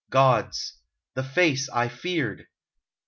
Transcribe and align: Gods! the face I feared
Gods! 0.09 0.79
the 1.13 1.21
face 1.23 1.69
I 1.69 1.87
feared 1.87 2.47